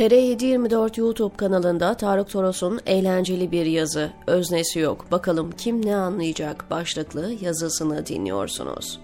[0.00, 7.32] TR724 YouTube kanalında Tarık Toros'un eğlenceli bir yazı, öznesi yok, bakalım kim ne anlayacak başlıklı
[7.40, 9.00] yazısını dinliyorsunuz.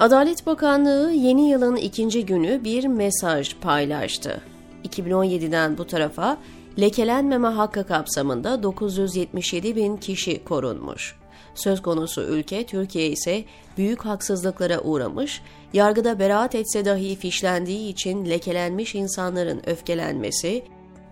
[0.00, 4.40] Adalet Bakanlığı yeni yılın ikinci günü bir mesaj paylaştı.
[4.84, 6.38] 2017'den bu tarafa
[6.80, 11.19] lekelenmeme hakkı kapsamında 977 bin kişi korunmuş.
[11.54, 13.44] Söz konusu ülke Türkiye ise
[13.78, 20.64] büyük haksızlıklara uğramış, yargıda beraat etse dahi fişlendiği için lekelenmiş insanların öfkelenmesi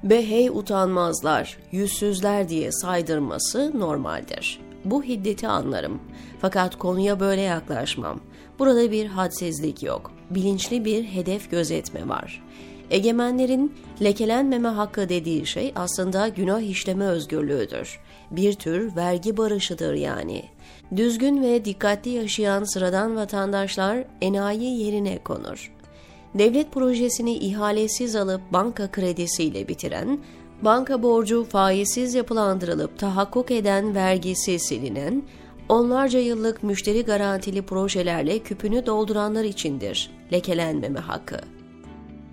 [0.04, 4.60] ve hey utanmazlar, yüzsüzler diye saydırması normaldir.
[4.84, 6.00] Bu hiddeti anlarım.
[6.40, 8.20] Fakat konuya böyle yaklaşmam.
[8.58, 10.12] Burada bir hadsizlik yok.
[10.30, 12.42] Bilinçli bir hedef gözetme var.
[12.90, 18.00] Egemenlerin lekelenmeme hakkı dediği şey aslında günah işleme özgürlüğüdür.
[18.30, 20.44] Bir tür vergi barışıdır yani.
[20.96, 25.72] Düzgün ve dikkatli yaşayan sıradan vatandaşlar enayi yerine konur.
[26.34, 30.18] Devlet projesini ihalesiz alıp banka kredisiyle bitiren,
[30.62, 35.22] banka borcu faizsiz yapılandırılıp tahakkuk eden vergisi silinen,
[35.68, 41.57] onlarca yıllık müşteri garantili projelerle küpünü dolduranlar içindir lekelenmeme hakkı.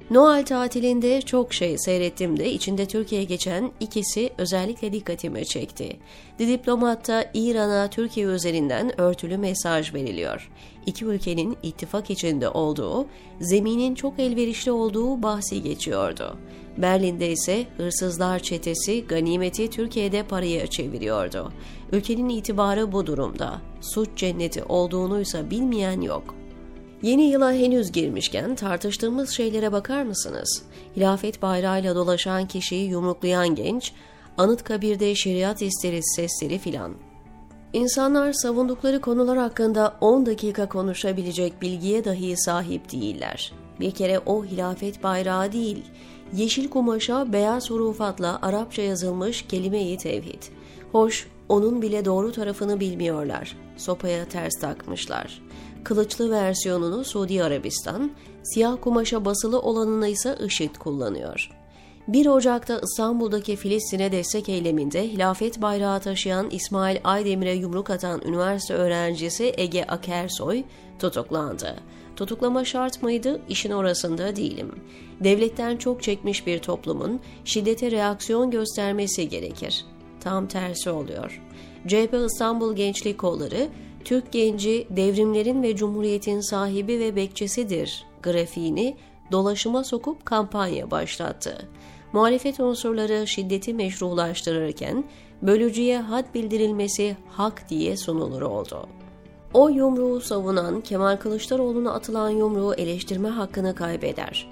[0.10, 5.98] Noel tatilinde çok şey seyrettim de içinde Türkiye geçen ikisi özellikle dikkatimi çekti.
[6.38, 10.52] The Diplomat'ta İran'a Türkiye üzerinden örtülü mesaj veriliyor.
[10.86, 13.08] İki ülkenin ittifak içinde olduğu,
[13.40, 16.38] zeminin çok elverişli olduğu bahsi geçiyordu.
[16.78, 21.54] Berlin'de ise hırsızlar çetesi ganimeti Türkiye'de paraya çeviriyordu.
[21.92, 23.62] Ülkenin itibarı bu durumda.
[23.82, 26.45] Suç cenneti olduğunuysa bilmeyen yok.''
[27.06, 30.64] Yeni yıla henüz girmişken tartıştığımız şeylere bakar mısınız?
[30.96, 33.92] Hilafet bayrağıyla dolaşan kişiyi yumruklayan genç,
[34.38, 36.94] Anıtkabir'de şeriat isteriz sesleri filan.
[37.74, 43.54] İnsanlar savundukları konular hakkında 10 dakika konuşabilecek bilgiye dahi sahip değiller.
[43.80, 45.84] Bir kere o hilafet bayrağı değil,
[46.34, 50.44] yeşil kumaşa beyaz hurufatla Arapça yazılmış kelime-i tevhid.
[50.92, 53.58] Hoş, onun bile doğru tarafını bilmiyorlar.
[53.78, 55.42] Sopaya ters takmışlar
[55.86, 58.12] kılıçlı versiyonunu Suudi Arabistan,
[58.44, 61.52] siyah kumaşa basılı olanını ise IŞİD kullanıyor.
[62.08, 69.54] 1 Ocak'ta İstanbul'daki Filistin'e destek eyleminde hilafet bayrağı taşıyan İsmail Aydemir'e yumruk atan üniversite öğrencisi
[69.58, 70.64] Ege Akersoy
[71.00, 71.76] tutuklandı.
[72.16, 73.42] Tutuklama şart mıydı?
[73.50, 74.72] İşin orasında değilim.
[75.20, 79.86] Devletten çok çekmiş bir toplumun şiddete reaksiyon göstermesi gerekir.
[80.20, 81.42] Tam tersi oluyor.
[81.88, 83.68] CHP İstanbul Gençlik Kolları
[84.06, 88.98] Türk genci devrimlerin ve cumhuriyetin sahibi ve bekçisidir grafiğini
[89.32, 91.70] dolaşıma sokup kampanya başlattı.
[92.14, 95.04] Muhalefet unsurları şiddeti meşrulaştırırken
[95.42, 98.88] bölücüye had bildirilmesi hak diye sunulur oldu.
[99.54, 104.48] O yumruğu savunan Kemal Kılıçdaroğlu'na atılan yumruğu eleştirme hakkını kaybeder.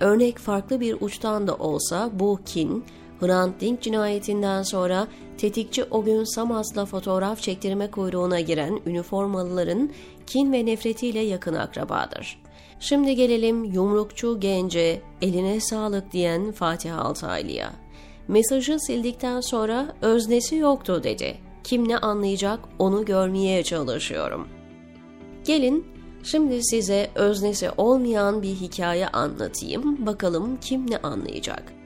[0.00, 2.84] Örnek farklı bir uçtan da olsa bu kin,
[3.20, 5.06] Hrant Dink cinayetinden sonra
[5.38, 9.90] tetikçi o gün Samas'la fotoğraf çektirme kuyruğuna giren üniformalıların
[10.26, 12.42] kin ve nefretiyle yakın akrabadır.
[12.80, 17.72] Şimdi gelelim yumrukçu gence, eline sağlık diyen Fatih Altaylı'ya.
[18.28, 21.36] Mesajı sildikten sonra öznesi yoktu dedi.
[21.64, 24.48] Kim ne anlayacak onu görmeye çalışıyorum.
[25.44, 25.86] Gelin
[26.22, 30.06] şimdi size öznesi olmayan bir hikaye anlatayım.
[30.06, 31.79] Bakalım kim ne anlayacak.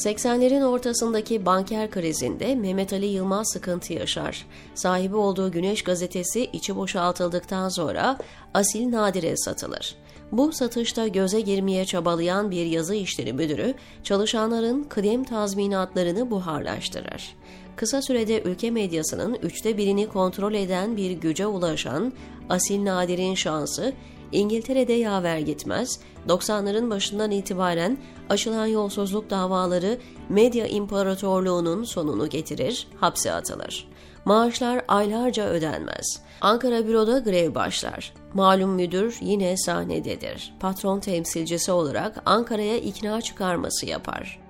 [0.00, 4.46] 80'lerin ortasındaki banker krizinde Mehmet Ali Yılmaz sıkıntı yaşar.
[4.74, 8.18] Sahibi olduğu Güneş gazetesi içi boşaltıldıktan sonra
[8.54, 9.96] Asil Nadir'e satılır.
[10.32, 13.74] Bu satışta göze girmeye çabalayan bir yazı işleri müdürü
[14.04, 17.36] çalışanların kıdem tazminatlarını buharlaştırır.
[17.76, 22.12] Kısa sürede ülke medyasının üçte birini kontrol eden bir güce ulaşan
[22.48, 23.92] Asil Nadir'in şansı
[24.32, 27.98] İngiltere'de yaver gitmez, 90'ların başından itibaren
[28.28, 29.98] açılan yolsuzluk davaları
[30.28, 33.88] medya imparatorluğunun sonunu getirir, hapse atılır.
[34.24, 36.22] Maaşlar aylarca ödenmez.
[36.40, 38.12] Ankara büroda grev başlar.
[38.34, 40.54] Malum müdür yine sahnededir.
[40.60, 44.40] Patron temsilcisi olarak Ankara'ya ikna çıkarması yapar.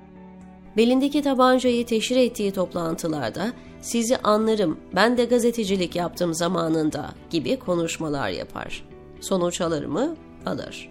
[0.77, 8.90] Belindeki tabancayı teşhir ettiği toplantılarda sizi anlarım, ben de gazetecilik yaptım zamanında gibi konuşmalar yapar.
[9.21, 10.17] Sonuç alır mı?
[10.47, 10.89] Alır.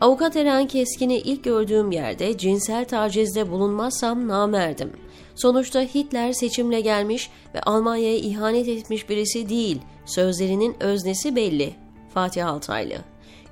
[0.00, 4.92] Avukat Eren Keskin'i ilk gördüğüm yerde cinsel tacizde bulunmazsam namerdim.
[5.34, 9.78] Sonuçta Hitler seçimle gelmiş ve Almanya'ya ihanet etmiş birisi değil.
[10.06, 11.74] Sözlerinin öznesi belli.
[12.14, 12.98] Fatih Altaylı.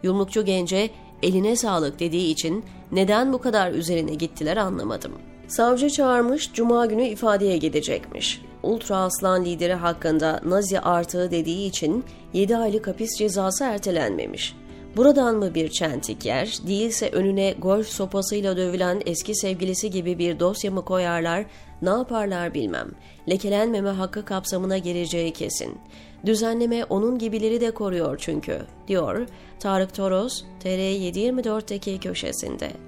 [0.02, 0.90] Yumrukçu gence
[1.22, 5.12] eline sağlık dediği için neden bu kadar üzerine gittiler anlamadım.
[5.48, 8.42] Savcı çağırmış, cuma günü ifadeye gidecekmiş.
[8.62, 14.56] Ultra Aslan lideri hakkında Nazi artığı dediği için 7 aylık hapis cezası ertelenmemiş.
[14.96, 20.70] Buradan mı bir çentik yer, değilse önüne golf sopasıyla dövülen eski sevgilisi gibi bir dosya
[20.70, 21.44] mı koyarlar,
[21.82, 22.88] ne yaparlar bilmem.
[23.30, 25.78] Lekelenmeme hakkı kapsamına gireceği kesin.
[26.26, 28.58] Düzenleme onun gibileri de koruyor çünkü,
[28.88, 29.26] diyor
[29.60, 32.87] Tarık Toros, TR724'teki köşesinde.